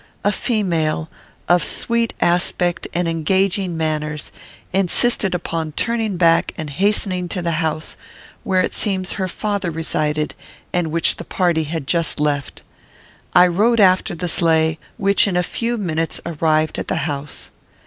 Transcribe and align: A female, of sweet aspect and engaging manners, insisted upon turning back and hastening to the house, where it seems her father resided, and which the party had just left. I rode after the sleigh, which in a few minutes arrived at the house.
A 0.23 0.31
female, 0.31 1.09
of 1.47 1.63
sweet 1.63 2.15
aspect 2.21 2.87
and 2.91 3.07
engaging 3.07 3.77
manners, 3.77 4.31
insisted 4.73 5.35
upon 5.35 5.73
turning 5.73 6.17
back 6.17 6.53
and 6.57 6.71
hastening 6.71 7.29
to 7.29 7.41
the 7.43 7.51
house, 7.61 7.97
where 8.43 8.61
it 8.61 8.73
seems 8.73 9.11
her 9.11 9.27
father 9.27 9.69
resided, 9.69 10.33
and 10.73 10.87
which 10.89 11.17
the 11.17 11.23
party 11.23 11.65
had 11.65 11.85
just 11.85 12.19
left. 12.19 12.63
I 13.35 13.45
rode 13.45 13.79
after 13.79 14.15
the 14.15 14.27
sleigh, 14.27 14.79
which 14.97 15.27
in 15.27 15.37
a 15.37 15.43
few 15.43 15.77
minutes 15.77 16.19
arrived 16.25 16.79
at 16.79 16.87
the 16.87 16.95
house. 17.05 17.51